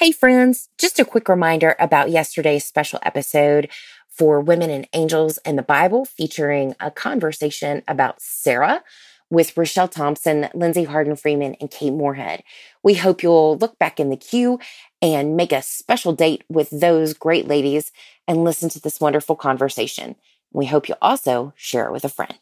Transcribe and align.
Hey, 0.00 0.12
friends, 0.12 0.70
just 0.78 0.98
a 0.98 1.04
quick 1.04 1.28
reminder 1.28 1.76
about 1.78 2.08
yesterday's 2.08 2.64
special 2.64 3.00
episode 3.02 3.68
for 4.08 4.40
Women 4.40 4.70
and 4.70 4.88
Angels 4.94 5.38
in 5.44 5.56
the 5.56 5.62
Bible, 5.62 6.06
featuring 6.06 6.74
a 6.80 6.90
conversation 6.90 7.82
about 7.86 8.22
Sarah 8.22 8.82
with 9.28 9.54
Rochelle 9.58 9.88
Thompson, 9.88 10.48
Lindsay 10.54 10.84
Hardin 10.84 11.16
Freeman, 11.16 11.54
and 11.60 11.70
Kate 11.70 11.92
Moorehead. 11.92 12.42
We 12.82 12.94
hope 12.94 13.22
you'll 13.22 13.58
look 13.58 13.78
back 13.78 14.00
in 14.00 14.08
the 14.08 14.16
queue 14.16 14.58
and 15.02 15.36
make 15.36 15.52
a 15.52 15.60
special 15.60 16.14
date 16.14 16.44
with 16.48 16.70
those 16.70 17.12
great 17.12 17.46
ladies 17.46 17.92
and 18.26 18.42
listen 18.42 18.70
to 18.70 18.80
this 18.80 19.02
wonderful 19.02 19.36
conversation. 19.36 20.16
We 20.50 20.64
hope 20.64 20.88
you'll 20.88 20.96
also 21.02 21.52
share 21.56 21.88
it 21.88 21.92
with 21.92 22.06
a 22.06 22.08
friend. 22.08 22.38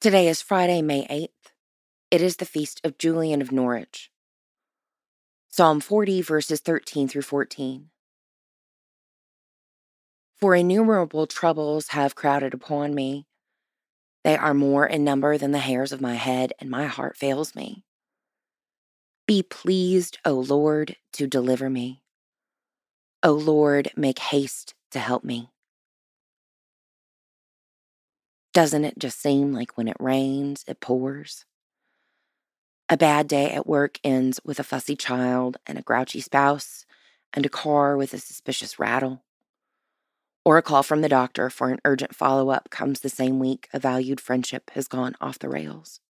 Today 0.00 0.28
is 0.28 0.40
Friday, 0.40 0.80
May 0.80 1.06
8th. 1.08 1.52
It 2.10 2.22
is 2.22 2.38
the 2.38 2.46
feast 2.46 2.80
of 2.84 2.96
Julian 2.96 3.42
of 3.42 3.52
Norwich. 3.52 4.10
Psalm 5.58 5.80
40, 5.80 6.22
verses 6.22 6.60
13 6.60 7.08
through 7.08 7.22
14. 7.22 7.90
For 10.36 10.54
innumerable 10.54 11.26
troubles 11.26 11.88
have 11.88 12.14
crowded 12.14 12.54
upon 12.54 12.94
me. 12.94 13.26
They 14.22 14.36
are 14.36 14.54
more 14.54 14.86
in 14.86 15.02
number 15.02 15.36
than 15.36 15.50
the 15.50 15.58
hairs 15.58 15.90
of 15.90 16.00
my 16.00 16.14
head, 16.14 16.52
and 16.60 16.70
my 16.70 16.86
heart 16.86 17.16
fails 17.16 17.56
me. 17.56 17.82
Be 19.26 19.42
pleased, 19.42 20.18
O 20.24 20.34
Lord, 20.34 20.94
to 21.14 21.26
deliver 21.26 21.68
me. 21.68 22.04
O 23.24 23.32
Lord, 23.32 23.90
make 23.96 24.20
haste 24.20 24.74
to 24.92 25.00
help 25.00 25.24
me. 25.24 25.50
Doesn't 28.54 28.84
it 28.84 28.96
just 28.96 29.20
seem 29.20 29.52
like 29.52 29.76
when 29.76 29.88
it 29.88 29.96
rains, 29.98 30.64
it 30.68 30.78
pours? 30.78 31.44
A 32.90 32.96
bad 32.96 33.28
day 33.28 33.50
at 33.50 33.66
work 33.66 34.00
ends 34.02 34.40
with 34.44 34.58
a 34.58 34.64
fussy 34.64 34.96
child 34.96 35.58
and 35.66 35.78
a 35.78 35.82
grouchy 35.82 36.22
spouse 36.22 36.86
and 37.34 37.44
a 37.44 37.50
car 37.50 37.98
with 37.98 38.14
a 38.14 38.18
suspicious 38.18 38.78
rattle. 38.78 39.22
Or 40.42 40.56
a 40.56 40.62
call 40.62 40.82
from 40.82 41.02
the 41.02 41.08
doctor 41.08 41.50
for 41.50 41.68
an 41.68 41.80
urgent 41.84 42.14
follow 42.14 42.48
up 42.48 42.70
comes 42.70 43.00
the 43.00 43.10
same 43.10 43.38
week 43.38 43.68
a 43.74 43.78
valued 43.78 44.22
friendship 44.22 44.70
has 44.70 44.88
gone 44.88 45.14
off 45.20 45.38
the 45.38 45.50
rails. 45.50 46.00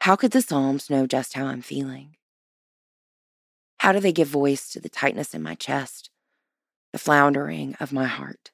How 0.00 0.16
could 0.16 0.32
the 0.32 0.42
Psalms 0.42 0.90
know 0.90 1.06
just 1.06 1.34
how 1.34 1.46
I'm 1.46 1.62
feeling? 1.62 2.16
How 3.78 3.92
do 3.92 4.00
they 4.00 4.12
give 4.12 4.26
voice 4.26 4.72
to 4.72 4.80
the 4.80 4.88
tightness 4.88 5.34
in 5.34 5.42
my 5.42 5.54
chest, 5.54 6.10
the 6.92 6.98
floundering 6.98 7.76
of 7.78 7.92
my 7.92 8.06
heart? 8.06 8.50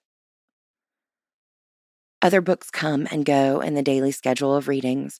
Other 2.20 2.42
books 2.42 2.70
come 2.70 3.08
and 3.10 3.24
go 3.24 3.62
in 3.62 3.72
the 3.72 3.82
daily 3.82 4.12
schedule 4.12 4.54
of 4.54 4.68
readings 4.68 5.18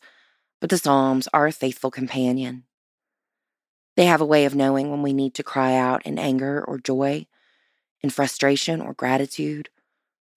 but 0.60 0.70
the 0.70 0.78
Psalms 0.78 1.26
are 1.32 1.46
a 1.46 1.52
faithful 1.52 1.90
companion. 1.90 2.64
They 3.96 4.04
have 4.04 4.20
a 4.20 4.26
way 4.26 4.44
of 4.44 4.54
knowing 4.54 4.90
when 4.90 5.02
we 5.02 5.12
need 5.12 5.34
to 5.34 5.42
cry 5.42 5.74
out 5.74 6.04
in 6.06 6.18
anger 6.18 6.64
or 6.66 6.78
joy, 6.78 7.26
in 8.02 8.10
frustration 8.10 8.80
or 8.80 8.94
gratitude, 8.94 9.70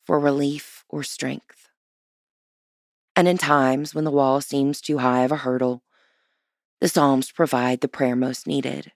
for 0.06 0.20
relief 0.20 0.84
or 0.90 1.04
strength. 1.04 1.70
And 3.16 3.28
in 3.28 3.38
times 3.38 3.94
when 3.94 4.06
the 4.06 4.12
wall 4.12 4.42
seems 4.42 4.82
too 4.82 4.98
high 4.98 5.24
of 5.24 5.32
a 5.32 5.38
hurdle, 5.38 5.84
the 6.82 6.90
Psalms 6.90 7.32
provide 7.32 7.82
the 7.82 7.88
prayer 7.88 8.16
most 8.16 8.48
needed. 8.48 8.92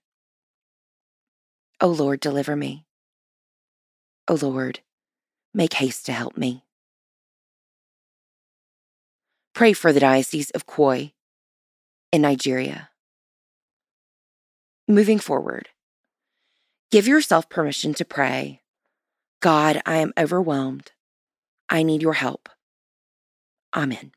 O 1.79 1.87
Lord, 1.87 2.19
deliver 2.19 2.55
me. 2.55 2.85
O 4.27 4.33
Lord, 4.33 4.81
make 5.53 5.73
haste 5.73 6.05
to 6.07 6.11
help 6.11 6.35
me. 6.35 6.63
Pray 9.53 9.73
for 9.73 9.93
the 9.93 9.99
Diocese 9.99 10.49
of 10.51 10.65
Kwoi 10.65 11.13
in 12.11 12.21
Nigeria. 12.21 12.89
Moving 14.87 15.19
forward, 15.19 15.69
give 16.91 17.07
yourself 17.07 17.49
permission 17.49 17.93
to 17.95 18.05
pray 18.05 18.61
God, 19.39 19.81
I 19.85 19.97
am 19.97 20.13
overwhelmed. 20.17 20.91
I 21.69 21.83
need 21.83 22.01
your 22.01 22.13
help. 22.13 22.49
Amen. 23.75 24.11